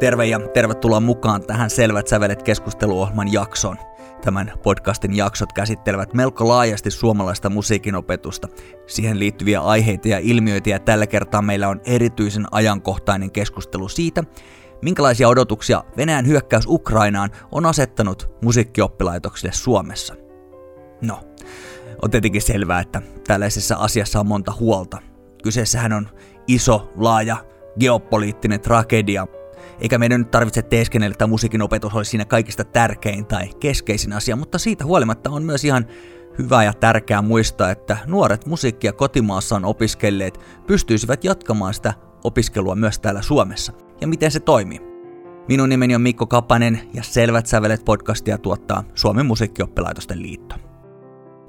[0.00, 3.76] Terve ja tervetuloa mukaan tähän Selvät sävelet keskusteluohjelman jaksoon.
[4.24, 8.48] Tämän podcastin jaksot käsittelevät melko laajasti suomalaista musiikinopetusta,
[8.86, 14.24] siihen liittyviä aiheita ja ilmiöitä ja tällä kertaa meillä on erityisen ajankohtainen keskustelu siitä,
[14.82, 20.14] minkälaisia odotuksia Venäjän hyökkäys Ukrainaan on asettanut musiikkioppilaitoksille Suomessa.
[21.02, 21.20] No,
[22.02, 24.98] on tietenkin selvää, että tällaisessa asiassa on monta huolta.
[25.42, 26.08] Kyseessähän on
[26.48, 27.36] iso, laaja,
[27.80, 29.26] geopoliittinen tragedia,
[29.80, 34.36] eikä meidän nyt tarvitse teeskennellä, että musiikin opetus olisi siinä kaikista tärkein tai keskeisin asia,
[34.36, 35.86] mutta siitä huolimatta on myös ihan
[36.38, 41.94] hyvä ja tärkeää muistaa, että nuoret musiikkia kotimaassaan opiskelleet pystyisivät jatkamaan sitä
[42.24, 43.72] opiskelua myös täällä Suomessa.
[44.00, 44.80] Ja miten se toimii?
[45.48, 50.54] Minun nimeni on Mikko Kapanen ja Selvät sävelet podcastia tuottaa Suomen musiikkioppilaitosten liitto.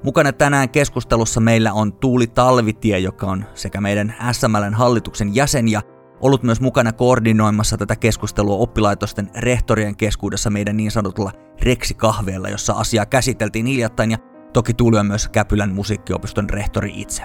[0.04, 5.82] Mukana tänään keskustelussa meillä on Tuuli Talvitie, joka on sekä meidän SMLn hallituksen jäsen ja
[6.20, 11.32] ollut myös mukana koordinoimassa tätä keskustelua oppilaitosten rehtorien keskuudessa meidän niin sanotulla
[11.62, 14.18] Reksi-kahveella, jossa asiaa käsiteltiin hiljattain ja
[14.52, 17.22] toki Tuuli on myös Käpylän musiikkiopiston rehtori itse.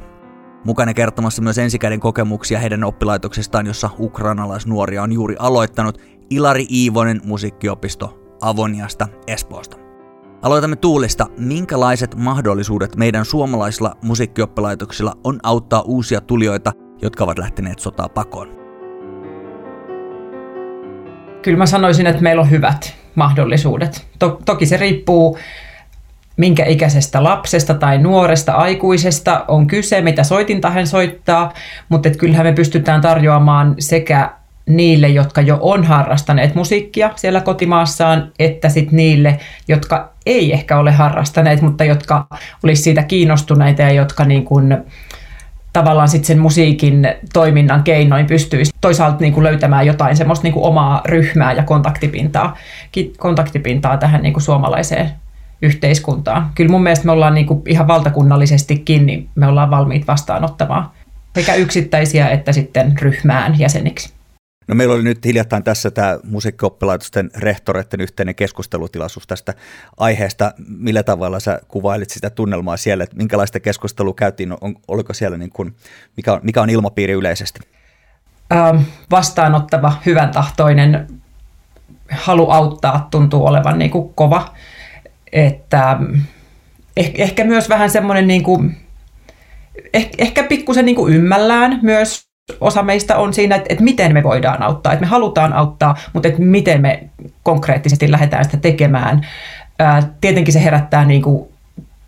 [0.65, 5.97] Mukana kertomassa myös ensikäden kokemuksia heidän oppilaitoksistaan, jossa ukrainalaisnuoria on juuri aloittanut
[6.29, 9.77] Ilari Iivonen musiikkiopisto Avoniasta Espoosta.
[10.41, 11.27] Aloitamme Tuulista.
[11.37, 18.64] Minkälaiset mahdollisuudet meidän suomalaisilla musiikkioppilaitoksilla on auttaa uusia tulijoita, jotka ovat lähteneet sotaa pakoon?
[21.45, 24.07] Kyllä mä sanoisin, että meillä on hyvät mahdollisuudet.
[24.19, 25.37] To- toki se riippuu
[26.37, 31.53] minkä ikäisestä lapsesta tai nuoresta aikuisesta on kyse, mitä soitinta hän soittaa,
[31.89, 34.31] mutta et kyllähän me pystytään tarjoamaan sekä
[34.69, 40.91] niille, jotka jo on harrastaneet musiikkia siellä kotimaassaan, että sitten niille, jotka ei ehkä ole
[40.91, 42.27] harrastaneet, mutta jotka
[42.63, 44.77] olisi siitä kiinnostuneita ja jotka niin kuin,
[45.75, 50.65] tavallaan sitten sen musiikin toiminnan keinoin pystyisi toisaalta niin kuin löytämään jotain semmoista niin kuin
[50.65, 52.57] omaa ryhmää ja kontaktipintaa,
[53.17, 55.11] kontaktipintaa tähän niin kuin suomalaiseen
[55.61, 56.49] yhteiskuntaan.
[56.55, 60.89] Kyllä mun mielestä me ollaan niin kuin ihan valtakunnallisestikin, niin me ollaan valmiit vastaanottamaan
[61.35, 64.14] sekä yksittäisiä että sitten ryhmään jäseniksi.
[64.67, 69.53] No meillä oli nyt hiljattain tässä tämä musiikkioppilaitosten rehtoreiden yhteinen keskustelutilaisuus tästä
[69.97, 70.53] aiheesta.
[70.67, 75.49] Millä tavalla sä kuvailit sitä tunnelmaa siellä, että minkälaista keskustelua käytiin, on, oliko siellä niin
[75.49, 75.75] kuin,
[76.17, 77.59] mikä, on, mikä on ilmapiiri yleisesti?
[78.53, 78.77] Ähm,
[79.11, 81.07] vastaanottava, hyvän tahtoinen
[82.11, 84.53] halu auttaa tuntuu olevan niin kuin kova.
[85.31, 85.97] Että
[86.97, 88.77] ehkä, ehkä myös vähän semmoinen niin kuin,
[89.93, 92.27] ehkä, ehkä pikkusen niin kuin ymmällään myös
[92.61, 94.93] osa meistä on siinä, että, että miten me voidaan auttaa.
[94.93, 97.03] Että me halutaan auttaa, mutta että miten me
[97.43, 99.27] konkreettisesti lähdetään sitä tekemään.
[99.79, 101.47] Ää, tietenkin se herättää niin kuin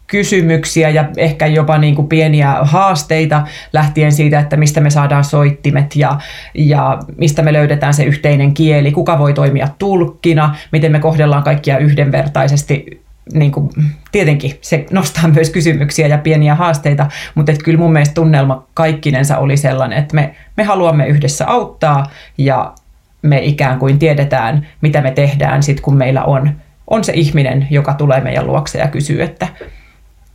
[0.07, 5.95] kysymyksiä ja ehkä jopa niin kuin pieniä haasteita lähtien siitä, että mistä me saadaan soittimet
[5.95, 6.19] ja,
[6.55, 11.77] ja mistä me löydetään se yhteinen kieli, kuka voi toimia tulkkina, miten me kohdellaan kaikkia
[11.77, 13.69] yhdenvertaisesti niin kuin,
[14.11, 19.37] tietenkin se nostaa myös kysymyksiä ja pieniä haasteita, mutta et kyllä mun mielestä tunnelma kaikkinensa
[19.37, 22.05] oli sellainen, että me, me haluamme yhdessä auttaa
[22.37, 22.73] ja
[23.21, 26.51] me ikään kuin tiedetään, mitä me tehdään sitten, kun meillä on,
[26.87, 29.47] on se ihminen, joka tulee meidän luokse ja kysyy, että,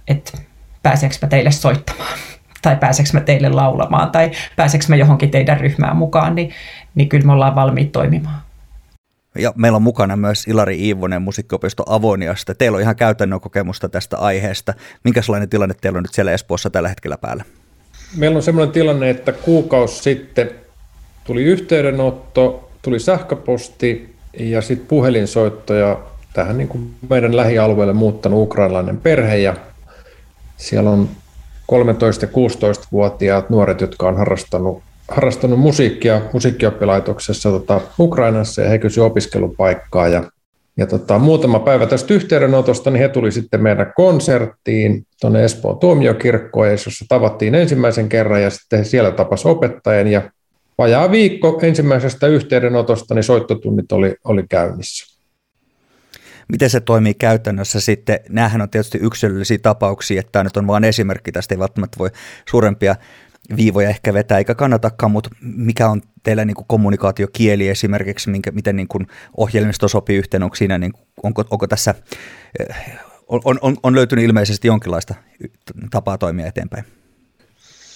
[0.08, 0.38] että
[0.82, 2.18] pääseekö mä teille soittamaan
[2.62, 6.50] tai pääseekö mä teille laulamaan tai pääseekö mä johonkin teidän ryhmään mukaan, niin,
[6.94, 8.42] niin kyllä me ollaan valmiit toimimaan.
[9.38, 12.54] Ja meillä on mukana myös Ilari Iivonen musiikkiopisto Avoniasta.
[12.54, 14.74] Teillä on ihan käytännön kokemusta tästä aiheesta.
[15.04, 17.44] Minkälainen tilanne teillä on nyt siellä Espoossa tällä hetkellä päällä?
[18.16, 20.50] Meillä on sellainen tilanne, että kuukausi sitten
[21.24, 26.00] tuli yhteydenotto, tuli sähköposti ja sitten puhelinsoitto ja
[26.32, 29.56] tähän niin kuin meidän lähialueelle muuttanut ukrainalainen perhe ja
[30.56, 31.08] siellä on
[31.72, 31.74] 13-
[32.22, 40.08] ja 16-vuotiaat nuoret, jotka on harrastanut harrastanut musiikkia musiikkioppilaitoksessa tota, Ukrainassa ja he kysyivät opiskelupaikkaa.
[40.08, 40.30] Ja,
[40.76, 46.70] ja tota, muutama päivä tästä yhteydenotosta, niin he tuli sitten meidän konserttiin tuonne Espoon tuomiokirkkoon,
[46.70, 50.30] jossa tavattiin ensimmäisen kerran ja sitten he siellä tapasi opettajan ja
[50.78, 55.12] vajaa viikko ensimmäisestä yhteydenotosta, niin soittotunnit oli, oli käynnissä.
[56.48, 58.20] Miten se toimii käytännössä sitten?
[58.28, 62.10] Nämähän on tietysti yksilöllisiä tapauksia, että tämä nyt on vain esimerkki, tästä ei välttämättä voi
[62.48, 62.96] suurempia
[63.56, 68.76] viivoja ehkä vetää, eikä kannatakaan, mutta mikä on teillä niin kuin kommunikaatiokieli esimerkiksi, minkä, miten
[68.76, 69.06] niin kuin
[69.36, 71.94] ohjelmisto sopii yhteen, onko, siinä, niin, onko, onko tässä,
[72.60, 72.76] eh,
[73.28, 75.14] on, on, on löytynyt ilmeisesti jonkinlaista
[75.90, 76.84] tapaa toimia eteenpäin?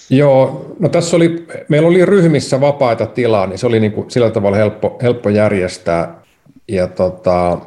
[0.09, 4.31] Joo, no tässä oli, meillä oli ryhmissä vapaita tilaa, niin se oli niin kuin sillä
[4.31, 6.21] tavalla helppo, helppo järjestää.
[6.67, 7.59] Ja tota,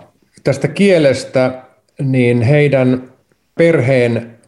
[0.45, 1.63] tästä kielestä,
[1.99, 3.13] niin heidän
[3.55, 4.39] perheen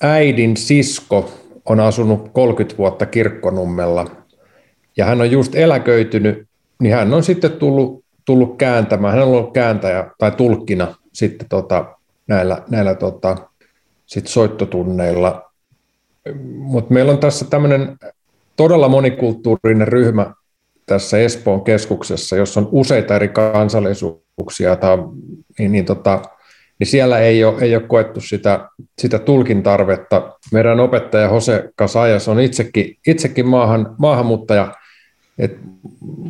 [0.00, 1.39] äidin sisko
[1.70, 4.06] on asunut 30 vuotta kirkkonummella
[4.96, 6.48] ja hän on just eläköitynyt,
[6.80, 11.96] niin hän on sitten tullut, tullut kääntämään, hän on ollut kääntäjä tai tulkkina sitten tota,
[12.26, 13.36] näillä, näillä tota,
[14.06, 15.50] sit soittotunneilla.
[16.44, 17.98] Mutta meillä on tässä tämmöinen
[18.56, 20.34] todella monikulttuurinen ryhmä
[20.86, 24.98] tässä Espoon keskuksessa, jossa on useita eri kansallisuuksia, tai,
[25.58, 26.22] niin, niin, tota,
[26.80, 28.68] niin siellä ei ole, ei ole koettu sitä,
[28.98, 30.38] sitä tulkin tarvetta.
[30.52, 34.74] Meidän opettaja Jose Kasajas on itsekin, itsekin maahan, maahanmuuttaja,
[35.38, 35.58] et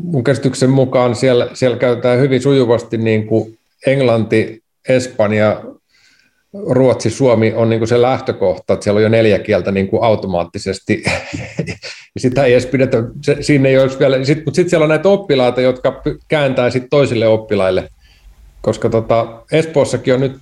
[0.02, 5.62] mun käsityksen mukaan siellä, siellä käytetään hyvin sujuvasti niin kuin englanti, espanja,
[6.66, 10.02] Ruotsi, Suomi on niin kuin se lähtökohta, että siellä on jo neljä kieltä niin kuin
[10.02, 11.02] automaattisesti.
[12.18, 15.08] sitä ei edes pidetä, se, siinä ei olisi vielä, sit, mutta sitten siellä on näitä
[15.08, 17.88] oppilaita, jotka kääntää sit toisille oppilaille,
[18.62, 20.38] koska tota, Espoossakin on nyt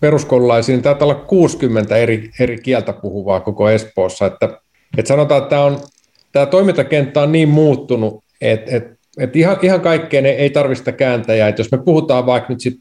[0.00, 4.60] peruskoululaisiin, niin taitaa olla 60 eri, eri kieltä puhuvaa koko Espoossa, että,
[4.98, 5.56] että sanotaan, että
[6.32, 11.60] tämä, toimintakenttä on niin muuttunut, että, että, että ihan, ihan kaikkeen ei, tarvista kääntäjää, että
[11.60, 12.78] jos me puhutaan vaikka nyt sit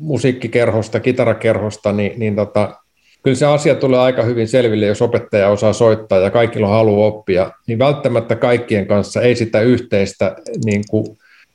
[0.00, 2.74] musiikkikerhosta, kitarakerhosta, niin, niin tota,
[3.22, 7.02] kyllä se asia tulee aika hyvin selville, jos opettaja osaa soittaa ja kaikilla on halu
[7.02, 11.06] oppia, niin välttämättä kaikkien kanssa ei sitä yhteistä niin kuin,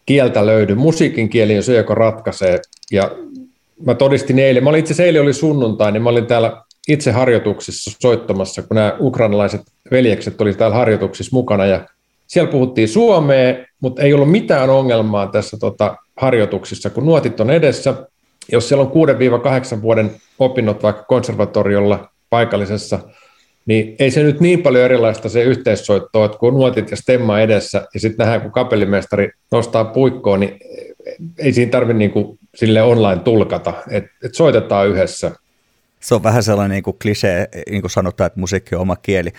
[0.06, 0.76] kieltä löydy.
[0.76, 2.60] Musiikin kieli on se, joka ratkaisee.
[2.92, 3.12] Ja
[3.86, 7.92] mä todistin eilen, mä olin itse eilen oli sunnuntai, niin mä olin täällä itse harjoituksissa
[8.00, 9.62] soittamassa, kun nämä ukrainalaiset
[9.92, 11.88] veljekset oli täällä harjoituksissa mukana ja
[12.28, 17.94] siellä puhuttiin suomea, mutta ei ollut mitään ongelmaa tässä tota, harjoituksissa, kun nuotit on edessä
[18.52, 18.92] jos siellä on
[19.78, 23.00] 6-8 vuoden opinnot vaikka konservatoriolla paikallisessa,
[23.66, 27.88] niin ei se nyt niin paljon erilaista se yhteissoitto, että kun nuotit ja stemma edessä
[27.94, 30.60] ja sitten nähdään, kun kapellimestari nostaa puikkoon, niin
[31.38, 35.32] ei siinä tarvitse niin sille online tulkata, että et soitetaan yhdessä.
[36.00, 39.30] Se on vähän sellainen niin kuin klisee, niin kuin sanotaan, että musiikki on oma kieli.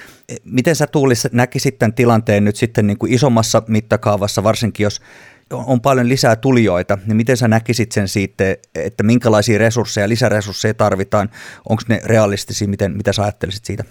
[0.44, 5.00] Miten sä Tuuli näkisit tämän tilanteen nyt sitten niin kuin isommassa mittakaavassa, varsinkin jos
[5.50, 8.44] on paljon lisää tulijoita, niin miten sä näkisit sen siitä,
[8.74, 11.30] että minkälaisia resursseja, lisäresursseja tarvitaan,
[11.68, 13.84] onko ne realistisia, miten, mitä sä ajattelisit siitä?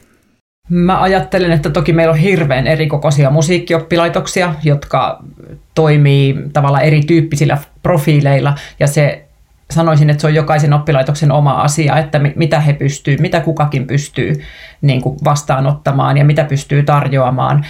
[0.70, 5.24] Mä ajattelen, että toki meillä on hirveän erikokoisia musiikkioppilaitoksia, jotka
[5.76, 9.26] toimii tavallaan erityyppisillä profiileilla, ja se
[9.72, 14.42] sanoisin, että se on jokaisen oppilaitoksen oma asia, että mitä he pystyy, mitä kukakin pystyy
[14.82, 17.66] niin kuin vastaanottamaan ja mitä pystyy tarjoamaan.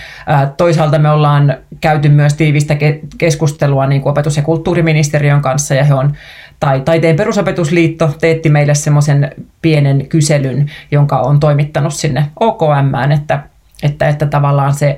[0.57, 2.77] Toisaalta me ollaan käyty myös tiivistä
[3.17, 6.13] keskustelua niin kuin opetus- ja kulttuuriministeriön kanssa ja he on
[6.63, 9.31] tai Taiteen perusopetusliitto teetti meille semmoisen
[9.61, 13.43] pienen kyselyn, jonka on toimittanut sinne OKM, että,
[13.83, 14.97] että, että tavallaan se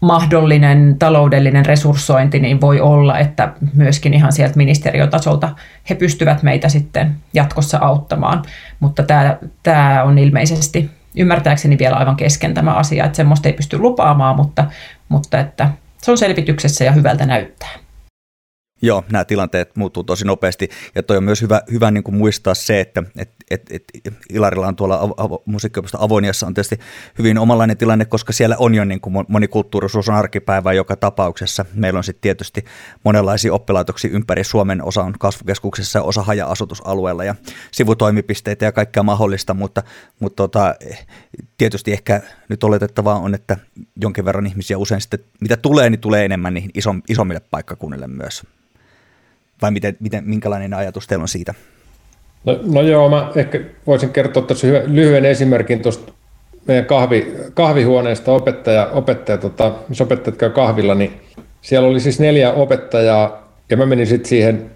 [0.00, 5.48] mahdollinen taloudellinen resurssointi, niin voi olla, että myöskin ihan sieltä ministeriötasolta
[5.90, 8.42] he pystyvät meitä sitten jatkossa auttamaan.
[8.80, 13.78] Mutta tämä, tämä on ilmeisesti ymmärtääkseni vielä aivan kesken tämä asia, että semmoista ei pysty
[13.78, 14.64] lupaamaan, mutta,
[15.08, 15.68] mutta että
[16.02, 17.87] se on selvityksessä ja hyvältä näyttää.
[18.82, 22.54] Joo, nämä tilanteet muuttuu tosi nopeasti ja toi on myös hyvä, hyvä niin kuin muistaa
[22.54, 23.84] se, että et, et, et
[24.30, 26.78] Ilarilla on tuolla avo, musiikkiopisto Avoniassa on tietysti
[27.18, 31.64] hyvin omanlainen tilanne, koska siellä on jo niin kuin monikulttuurisuus on arkipäivää joka tapauksessa.
[31.74, 32.64] Meillä on sitten tietysti
[33.04, 37.34] monenlaisia oppilaitoksia ympäri Suomen, osa on kasvukeskuksessa osa haja-asutusalueella ja
[37.72, 39.82] sivutoimipisteitä ja kaikkea mahdollista, mutta,
[40.20, 40.74] mutta tota,
[41.58, 43.56] tietysti ehkä nyt oletettavaa on, että
[43.96, 46.70] jonkin verran ihmisiä usein sitten, mitä tulee, niin tulee enemmän niihin
[47.08, 48.42] isommille paikkakunnille myös.
[49.62, 51.54] Vai miten, miten, minkälainen ajatus teillä on siitä?
[52.44, 56.12] No, no joo, mä ehkä voisin kertoa tässä lyhyen esimerkin tuosta
[56.66, 61.20] meidän kahvi, kahvihuoneesta opettaja, opettaja tota, missä opettajat käy kahvilla, niin
[61.62, 64.70] siellä oli siis neljä opettajaa ja mä menin sitten siihen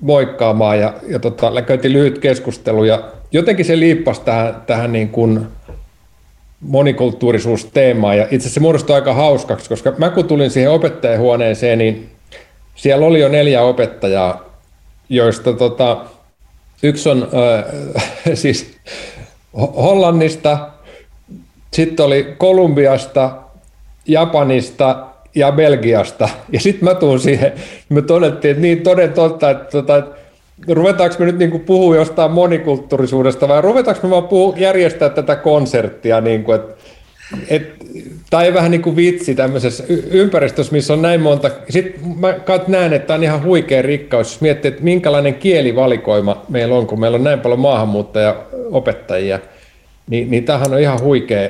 [0.00, 5.46] moikkaamaan ja, ja tota, käytiin lyhyt keskustelu ja jotenkin se liippasi tähän, tähän niin kuin
[6.60, 12.13] monikulttuurisuusteemaan ja itse asiassa se muodostui aika hauskaksi, koska mä kun tulin siihen opettajahuoneeseen, niin
[12.74, 14.44] siellä oli jo neljä opettajaa,
[15.08, 16.04] joista tota,
[16.82, 17.64] yksi on äh,
[18.34, 18.76] siis
[19.56, 20.68] Hollannista,
[21.72, 23.30] sitten oli Kolumbiasta,
[24.06, 26.28] Japanista ja Belgiasta.
[26.52, 27.52] Ja sitten mä tuun siihen,
[27.88, 30.16] me todettiin, että niin toden totta, että, tota, että
[30.68, 36.20] ruvetaanko me nyt niin puhua jostain monikulttuurisuudesta vai ruvetaanko me vaan puhua, järjestää tätä konserttia,
[36.20, 36.74] niin kuin, että
[37.48, 37.74] et,
[38.30, 41.50] tai vähän niin kuin vitsi tämmöisessä ympäristössä, missä on näin monta.
[41.68, 42.34] Sitten mä
[42.68, 47.00] näen, että tämä on ihan huikea rikkaus, jos miettii, että minkälainen kielivalikoima meillä on, kun
[47.00, 49.38] meillä on näin paljon maahanmuuttaja-opettajia,
[50.10, 51.48] niin, niin tämähän on ihan huikea,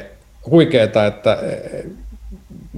[0.51, 1.39] huikeeta, että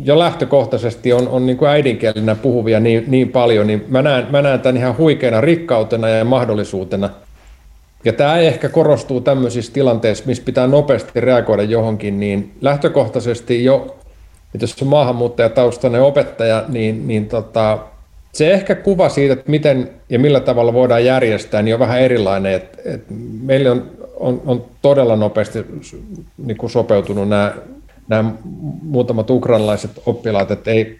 [0.04, 4.42] jo lähtökohtaisesti on, on niin kuin äidinkielenä puhuvia niin, niin paljon, niin mä näen, mä
[4.42, 7.10] näen tämän ihan huikeana rikkautena ja mahdollisuutena–
[8.06, 13.96] ja tämä ehkä korostuu tämmöisissä tilanteissa, missä pitää nopeasti reagoida johonkin, niin lähtökohtaisesti jo,
[14.54, 17.78] että jos on maahanmuuttajataustainen opettaja, niin, niin tota,
[18.32, 22.52] se ehkä kuva siitä, että miten ja millä tavalla voidaan järjestää, niin on vähän erilainen.
[22.52, 23.04] Et, et
[23.42, 25.66] meillä on, on, on todella nopeasti
[26.38, 27.54] niin kuin sopeutunut nämä,
[28.08, 28.32] nämä
[28.82, 30.98] muutamat ukrainalaiset oppilaat, että ei,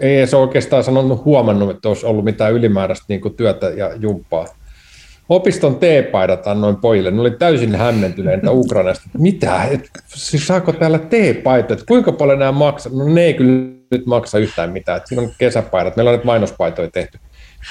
[0.00, 4.46] ei edes oikeastaan sanonut huomannut, että olisi ollut mitään ylimääräistä niin kuin työtä ja jumppaa.
[5.34, 7.10] Opiston teepaidat annoin pojille.
[7.10, 9.08] Ne oli täysin hämmentyneitä Ukrainasta.
[9.18, 9.64] Mitä?
[9.64, 11.80] Et, siis saako täällä teepaitoja?
[11.88, 12.92] Kuinka paljon nämä maksaa?
[12.92, 14.96] No ne ei kyllä nyt maksa yhtään mitään.
[14.96, 15.96] Et siinä on kesäpaidat.
[15.96, 17.18] Meillä on nyt mainospaitoja tehty.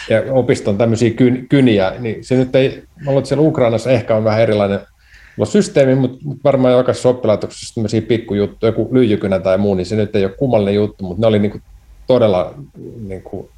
[0.09, 1.93] Ja opiston tämmöisiä kyn, kyniä.
[1.99, 4.79] Niin se nyt ei, mä luulen, että siellä Ukrainassa ehkä on vähän erilainen
[5.43, 10.25] systeemi, mutta varmaan jokaisessa oppilaitoksessa tämmöisiä pikkujuttuja, joku lyijykynä tai muu, niin se nyt ei
[10.25, 11.63] ole kummallinen juttu, mutta ne oli niin kuin
[12.07, 12.53] todella
[13.07, 13.49] niin kuin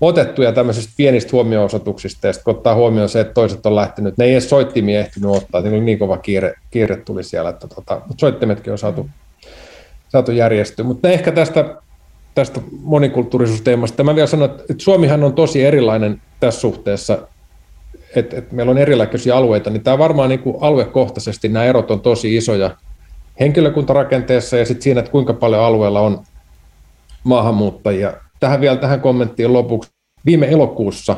[0.00, 4.32] otettuja tämmöisistä pienistä huomio-osoituksista, ja sitten ottaa huomioon se, että toiset on lähtenyt, ne ei
[4.32, 8.72] edes soittimia ehtinyt ottaa, niin niin kova kiire, kiire tuli siellä, että tota, mutta soittimetkin
[8.72, 9.08] on saatu,
[10.08, 10.84] saatu järjestyä.
[10.84, 11.76] Mutta ehkä tästä,
[12.34, 17.18] tästä monikulttuurisuusteemasta, mä vielä sanon, että Suomihan on tosi erilainen tässä suhteessa,
[18.16, 22.00] että, että meillä on erilaisia alueita, niin tämä varmaan niin kuin aluekohtaisesti nämä erot on
[22.00, 22.70] tosi isoja
[23.40, 26.22] henkilökuntarakenteessa ja sitten siinä, että kuinka paljon alueella on
[27.24, 29.90] maahanmuuttajia tähän vielä tähän kommenttiin lopuksi.
[30.26, 31.16] Viime elokuussa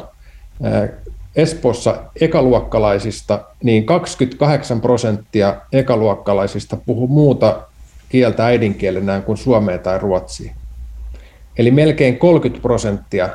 [1.37, 7.62] Espoossa ekaluokkalaisista, niin 28 prosenttia ekaluokkalaisista puhuu muuta
[8.09, 10.55] kieltä äidinkielenään kuin suomea tai ruotsia.
[11.59, 13.29] Eli melkein 30 prosenttia,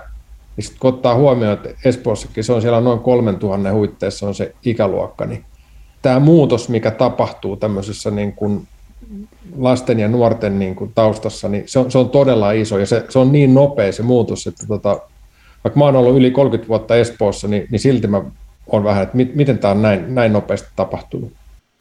[0.58, 4.56] niin sitten kun ottaa huomioon, että Espoossakin se on siellä noin 3000 huitteessa on se
[4.66, 5.46] ikäluokka, niin
[6.02, 8.68] tämä muutos, mikä tapahtuu tämmöisessä niin kuin
[9.58, 13.06] lasten ja nuorten niin kuin taustassa, niin se on, se on todella iso ja se,
[13.10, 15.00] se on niin nopea se muutos, että tota,
[15.64, 18.22] vaikka mä oon ollut yli 30 vuotta Espoossa, niin, niin silti mä
[18.68, 21.34] on vähän, että mit, miten tämä on näin, näin nopeasti tapahtunut.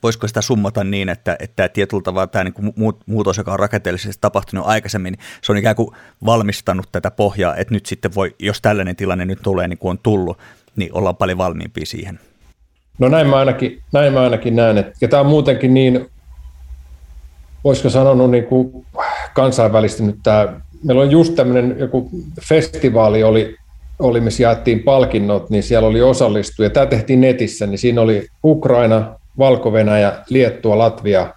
[0.03, 4.67] Voisiko sitä summata niin, että, että tietyllä tavalla tämä niin muutos, joka on rakenteellisesti tapahtunut
[4.67, 5.89] aikaisemmin, niin se on ikään kuin
[6.25, 9.99] valmistanut tätä pohjaa, että nyt sitten voi, jos tällainen tilanne nyt tulee niin kuin on
[10.03, 10.39] tullut,
[10.77, 12.21] niin ollaan paljon valmiimpia siihen.
[12.99, 16.07] No näin mä ainakin, näin mä ainakin näen, että, ja tämä on muutenkin niin
[17.65, 18.87] voisiko sanonut niin kuin
[19.35, 23.57] kansainvälistynyt tämä, meillä on just tämmöinen joku festivaali oli,
[23.99, 26.71] oli, missä jaettiin palkinnot, niin siellä oli osallistuja.
[26.71, 31.35] Tämä tehtiin netissä, niin siinä oli Ukraina, Valko-Venäjä, Liettua, Latvia,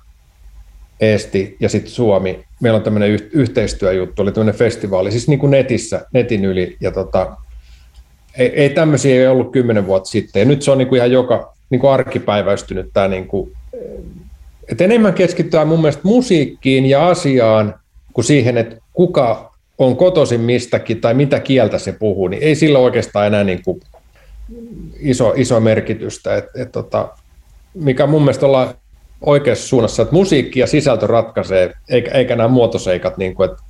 [0.99, 2.43] Eesti ja sitten Suomi.
[2.61, 6.77] Meillä on tämmöinen yh- yhteistyöjuttu, oli tämmöinen festivaali, siis niin kuin netissä, netin yli.
[6.81, 7.37] Ja tota,
[8.37, 10.39] ei, ei tämmöisiä ei ollut kymmenen vuotta sitten.
[10.39, 13.51] Ja nyt se on niin kuin ihan joka niin kuin arkipäiväistynyt tämä niin kuin
[14.71, 17.75] et enemmän keskitytään mun mielestä musiikkiin ja asiaan
[18.13, 22.79] kuin siihen, että kuka on kotoisin mistäkin tai mitä kieltä se puhuu, niin ei sillä
[22.79, 23.79] oikeastaan enää niin kuin
[24.99, 26.35] iso, iso merkitystä.
[26.35, 27.09] Et, et tota,
[27.73, 28.73] mikä mun mielestä ollaan
[29.21, 33.63] oikeassa suunnassa, että musiikki ja sisältö ratkaisee, eikä, eikä nämä muotoseikat, niin kuin, että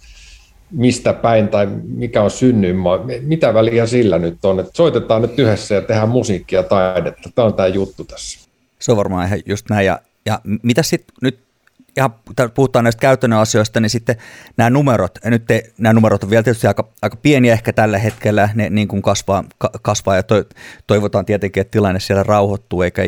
[0.72, 5.76] mistä päin tai mikä on synnyinmaa, mitä väliä sillä nyt on, että soitetaan nyt yhdessä
[5.76, 7.30] ja tehdään musiikkia ja taidetta.
[7.36, 8.50] Tämä on tämä juttu tässä.
[8.80, 11.48] Se on varmaan ihan just näin, ja ja mitä sitten nyt,
[11.96, 12.10] ja
[12.54, 14.16] puhutaan näistä käytännön asioista, niin sitten
[14.58, 17.98] nämä numerot, ja nyt te, nämä numerot on vielä tietysti aika, aika pieniä ehkä tällä
[17.98, 20.44] hetkellä, ne niin kuin kasvaa, ka, kasvaa ja to,
[20.88, 23.02] toivotaan tietenkin, että tilanne siellä rauhoittuu, eikä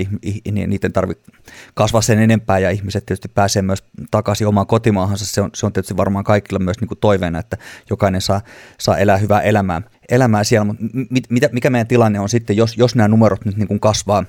[0.52, 1.32] niiden tarvitse
[1.74, 5.74] kasvaa sen enempää, ja ihmiset tietysti pääsee myös takaisin omaan kotimaahansa, se on, se on
[5.74, 7.58] tietysti varmaan kaikilla myös niin kuin toiveena, että
[7.90, 8.42] jokainen saa,
[8.80, 12.96] saa elää hyvää elämää, elämää siellä, mutta mit, mikä meidän tilanne on sitten, jos, jos
[12.96, 14.24] nämä numerot nyt niin kuin kasvaa,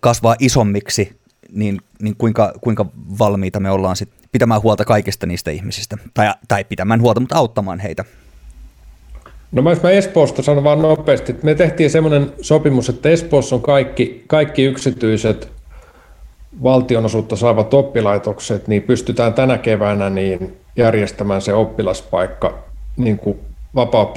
[0.00, 1.19] kasvaa isommiksi,
[1.52, 2.86] niin, niin kuinka, kuinka
[3.18, 7.80] valmiita me ollaan sit pitämään huolta kaikista niistä ihmisistä, tai, tai pitämään huolta, mutta auttamaan
[7.80, 8.04] heitä?
[9.52, 13.62] No mä, mä Espoosta sanon vaan nopeasti, että me tehtiin semmoinen sopimus, että Espoossa on
[13.62, 15.52] kaikki, kaikki yksityiset
[16.62, 22.58] valtionosuutta saavat oppilaitokset, niin pystytään tänä keväänä niin järjestämään se oppilaspaikka,
[22.96, 23.38] niin kuin
[23.74, 24.12] vapaa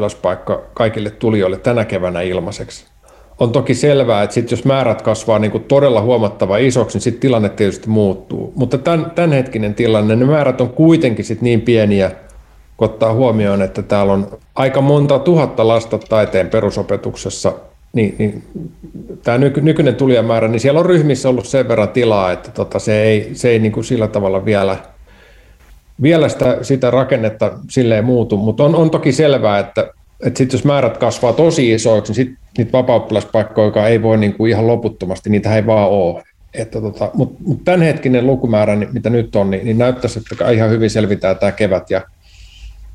[0.74, 2.93] kaikille tulijoille tänä keväänä ilmaiseksi
[3.40, 7.22] on toki selvää, että sit jos määrät kasvaa niin kuin todella huomattava isoksi, niin sitten
[7.22, 8.54] tilanne tietysti muuttuu.
[8.56, 12.12] Mutta tämän, tämänhetkinen tilanne, ne määrät on kuitenkin sit niin pieniä,
[12.78, 17.54] kun ottaa huomioon, että täällä on aika monta tuhatta lasta taiteen perusopetuksessa,
[17.94, 18.44] niin, niin
[19.24, 23.04] tämä nyky, nykyinen tulijamäärä, niin siellä on ryhmissä ollut sen verran tilaa, että tota, se
[23.04, 24.78] ei, se ei niin kuin sillä tavalla vielä,
[26.02, 29.88] vielä sitä, sitä rakennetta silleen muutu, mutta on, on toki selvää, että
[30.25, 34.45] että sitten jos määrät kasvaa tosi isoiksi, niin sitten niitä vapauttilaspaikkoja, joka ei voi niinku
[34.45, 36.24] ihan loputtomasti, niitä ei vaan ole.
[36.53, 40.89] Että tota, Mutta mut tämänhetkinen lukumäärä, mitä nyt on, niin, niin näyttäisi, että ihan hyvin
[40.89, 41.89] selvitään tämä kevät.
[41.89, 42.01] Ja,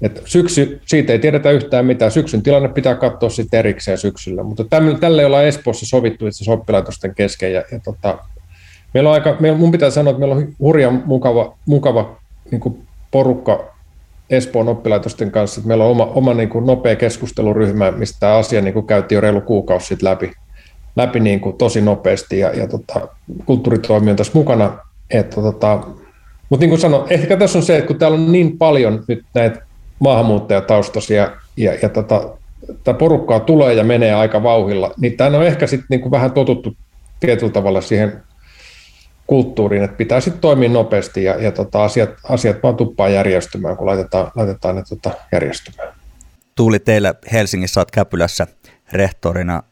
[0.02, 2.10] et syksy, siitä ei tiedetä yhtään mitään.
[2.10, 4.42] Syksyn tilanne pitää katsoa sitten erikseen syksyllä.
[4.42, 4.64] Mutta
[5.00, 7.52] tälle ollaan Espoossa sovittu itse oppilaitosten kesken.
[7.52, 8.18] Ja, ja tota,
[8.94, 12.18] meillä on aika, meillä, mun pitää sanoa, että meillä on hurjan mukava, mukava
[12.50, 13.77] niin porukka
[14.30, 18.60] Espoon oppilaitosten kanssa, että meillä on oma, oma niin kuin nopea keskusteluryhmä, mistä tämä asia
[18.60, 20.32] niin kuin käytiin jo reilu kuukausi sitten läpi,
[20.96, 23.08] läpi niin kuin tosi nopeasti ja, ja tota,
[23.46, 24.78] kulttuuritoimi on tässä mukana.
[25.10, 25.80] Että, tota,
[26.50, 29.24] mutta niin kuin sanoin, ehkä tässä on se, että kun täällä on niin paljon nyt
[29.34, 29.62] näitä
[29.98, 32.28] maahanmuuttajataustaisia ja, ja tota,
[32.84, 36.74] tämä porukkaa tulee ja menee aika vauhilla, niin tämä on ehkä sitten niin vähän totuttu
[37.20, 38.22] tietyllä tavalla siihen
[39.28, 43.86] kulttuuriin, että pitää sitten toimia nopeasti ja, ja tota, asiat, asiat vaan tuppaa järjestymään, kun
[43.86, 45.94] laitetaan, laitetaan ne tota, järjestymään.
[46.54, 48.46] Tuuli, teillä Helsingissä olet Käpylässä
[48.92, 49.62] rehtorina.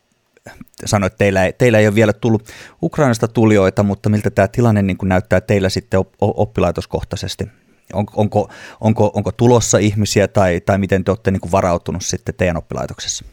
[0.84, 2.48] Sanoit, että teillä ei, teillä ei ole vielä tullut
[2.82, 7.48] Ukrainasta tulijoita, mutta miltä tämä tilanne niin kuin näyttää teillä sitten oppilaitoskohtaisesti?
[7.92, 12.34] On, onko, onko, onko tulossa ihmisiä tai, tai miten te olette niin kuin varautunut sitten
[12.34, 13.24] teidän oppilaitoksessa?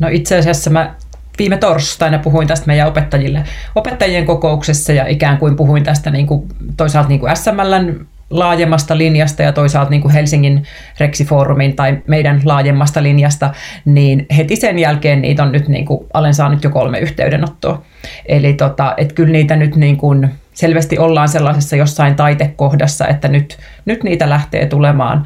[0.00, 0.96] No itse asiassa mä
[1.38, 6.48] viime torstaina puhuin tästä meidän opettajille opettajien kokouksessa ja ikään kuin puhuin tästä niin kuin,
[6.76, 10.62] toisaalta niin kuin SMLn laajemmasta linjasta ja toisaalta niin kuin Helsingin
[11.00, 13.50] Rexifoorumin tai meidän laajemmasta linjasta,
[13.84, 17.82] niin heti sen jälkeen niitä on nyt, niin kuin, olen saanut jo kolme yhteydenottoa.
[18.26, 23.58] Eli tota, että kyllä niitä nyt niin kuin, selvästi ollaan sellaisessa jossain taitekohdassa, että nyt,
[23.84, 25.24] nyt niitä lähtee tulemaan.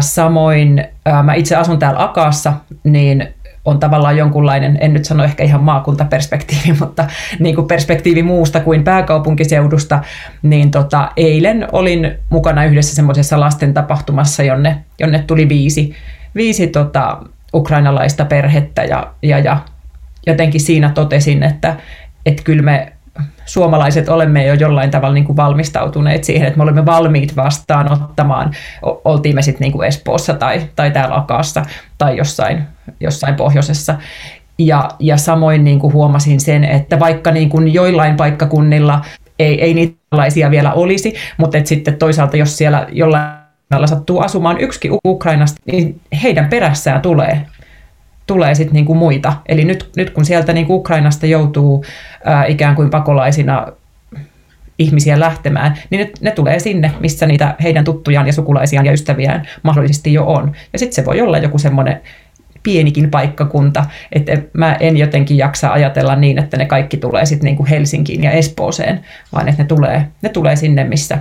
[0.00, 0.84] Samoin
[1.22, 2.52] mä itse asun täällä Akaassa,
[2.84, 3.28] niin
[3.66, 7.06] on tavallaan jonkunlainen, en nyt sano ehkä ihan maakuntaperspektiivi, mutta
[7.38, 10.00] niin kuin perspektiivi muusta kuin pääkaupunkiseudusta,
[10.42, 15.94] niin tota, eilen olin mukana yhdessä semmoisessa lasten tapahtumassa, jonne, jonne tuli viisi,
[16.34, 17.18] viisi tota,
[17.54, 19.58] ukrainalaista perhettä ja, ja, ja
[20.26, 21.76] jotenkin siinä totesin, että,
[22.26, 22.92] että kyllä me
[23.44, 28.50] suomalaiset olemme jo jollain tavalla niin kuin valmistautuneet siihen, että me olemme valmiit vastaanottamaan,
[28.82, 31.62] oltiin me sitten niin kuin Espoossa tai, tai täällä Akaassa
[31.98, 33.94] tai jossain, jossain pohjoisessa.
[34.58, 39.04] Ja, ja samoin niin kuin huomasin sen, että vaikka niin kuin joillain paikkakunnilla
[39.38, 43.36] ei, ei niitä vielä olisi, mutta että sitten toisaalta jos siellä jollain
[43.84, 47.46] sattuu asumaan yksikin Ukrainasta, niin heidän perässään tulee
[48.26, 49.32] tulee sitten niinku muita.
[49.48, 51.84] Eli nyt, nyt kun sieltä niinku Ukrainasta joutuu
[52.24, 53.66] ää, ikään kuin pakolaisina
[54.78, 59.48] ihmisiä lähtemään, niin ne, ne tulee sinne, missä niitä heidän tuttujaan ja sukulaisiaan ja ystäviään
[59.62, 60.52] mahdollisesti jo on.
[60.72, 62.00] Ja sitten se voi olla joku semmoinen
[62.66, 67.66] pienikin paikkakunta, että mä en jotenkin jaksa ajatella niin, että ne kaikki tulee sitten niinku
[67.70, 69.00] Helsinkiin ja Espooseen,
[69.32, 71.18] vaan että ne tulee, ne tulee sinne, missä,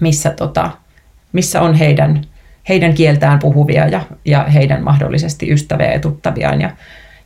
[0.00, 0.70] missä, tota,
[1.32, 2.20] missä on heidän
[2.68, 6.60] heidän kieltään puhuvia ja, ja heidän mahdollisesti ystäviä ja tuttaviaan.
[6.60, 6.70] Ja,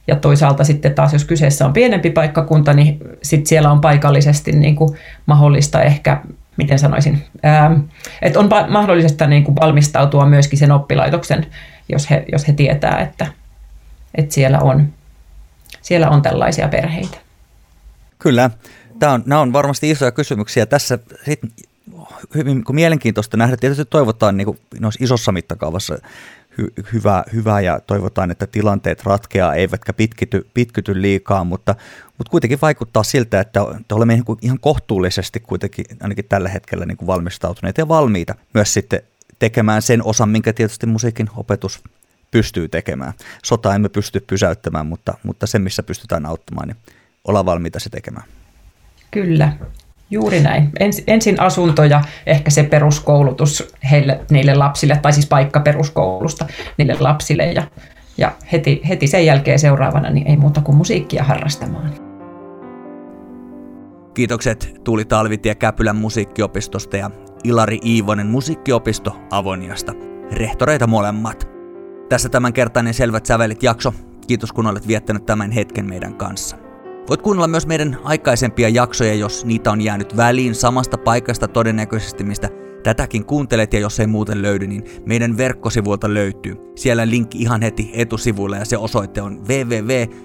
[0.06, 4.76] ja toisaalta sitten taas, jos kyseessä on pienempi paikkakunta, niin sitten siellä on paikallisesti niin
[4.76, 4.90] kuin
[5.26, 6.20] mahdollista ehkä,
[6.56, 7.80] miten sanoisin, ää,
[8.22, 11.46] että on mahdollista niin kuin valmistautua myöskin sen oppilaitoksen,
[11.88, 13.26] jos he, jos he tietää, että,
[14.14, 14.92] että siellä, on,
[15.82, 17.18] siellä on tällaisia perheitä.
[18.18, 18.50] Kyllä.
[18.98, 20.66] Tämä on, nämä on varmasti isoja kysymyksiä.
[20.66, 21.40] Tässä sit
[22.34, 23.56] hyvin mielenkiintoista nähdä.
[23.56, 24.58] Tietysti toivotaan niin kuin,
[25.00, 25.98] isossa mittakaavassa
[26.58, 31.74] hy, hyvää, hyvää ja toivotaan, että tilanteet ratkeaa eivätkä pitkity, pitkity liikaa, mutta,
[32.18, 37.06] mutta kuitenkin vaikuttaa siltä, että, että olemme ihan kohtuullisesti kuitenkin ainakin tällä hetkellä niin kuin
[37.06, 39.02] valmistautuneita ja valmiita myös sitten
[39.38, 41.82] tekemään sen osan, minkä tietysti musiikin opetus
[42.30, 43.12] pystyy tekemään.
[43.44, 46.76] Sota emme pysty pysäyttämään, mutta, mutta se, missä pystytään auttamaan, niin
[47.24, 48.26] ollaan valmiita se tekemään.
[49.10, 49.52] Kyllä.
[50.10, 50.70] Juuri näin.
[50.80, 56.46] Ens, ensin asunto ja ehkä se peruskoulutus heille, niille lapsille, tai siis paikka peruskoulusta
[56.78, 57.46] niille lapsille.
[57.46, 57.62] Ja,
[58.18, 61.94] ja heti, heti sen jälkeen seuraavana niin ei muuta kuin musiikkia harrastamaan.
[64.14, 67.10] Kiitokset Tuuli Talvitie Käpylän musiikkiopistosta ja
[67.46, 69.92] Ilari Iivonen musiikkiopisto Avoniasta.
[70.32, 71.48] Rehtoreita molemmat.
[72.08, 73.94] Tässä tämänkertainen Selvät sävelit jakso.
[74.26, 76.56] Kiitos kun olet viettänyt tämän hetken meidän kanssa.
[77.08, 82.48] Voit kuunnella myös meidän aikaisempia jaksoja, jos niitä on jäänyt väliin samasta paikasta todennäköisesti, mistä
[82.82, 86.56] tätäkin kuuntelet ja jos ei muuten löydy, niin meidän verkkosivuilta löytyy.
[86.76, 90.16] Siellä linkki ihan heti etusivuilla ja se osoite on www.musicedu.fi.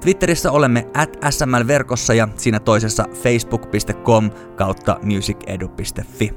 [0.00, 6.32] Twitterissä olemme at sml-verkossa ja siinä toisessa facebook.com kautta musicedu.fi.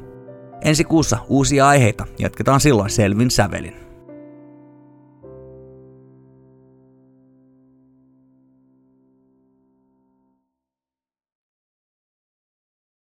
[0.62, 3.87] Ensi kuussa uusia aiheita, jatketaan silloin selvin sävelin.